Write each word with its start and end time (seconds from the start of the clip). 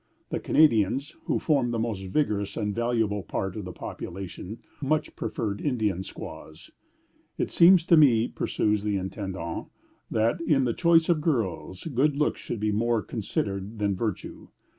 "The 0.31 0.39
Canadians, 0.39 1.13
who 1.25 1.37
formed 1.37 1.71
the 1.71 1.77
most 1.77 1.99
vigorous 2.05 2.57
and 2.57 2.73
valuable 2.73 3.21
part 3.21 3.55
of 3.55 3.65
the 3.65 3.71
population, 3.71 4.57
much 4.81 5.15
preferred 5.15 5.61
Indian 5.61 6.01
squaws. 6.01 6.71
"It 7.37 7.51
seems 7.51 7.85
to 7.85 7.95
me," 7.95 8.27
pursues 8.27 8.81
the 8.83 8.95
intendant, 8.97 9.67
"that 10.09 10.41
in 10.41 10.63
the 10.63 10.73
choice 10.73 11.07
of 11.07 11.21
girls, 11.21 11.83
good 11.83 12.15
looks 12.17 12.41
should 12.41 12.59
be 12.59 12.71
more 12.71 13.03
considered 13.03 13.77
than 13.77 13.95
virtue." 13.95 14.47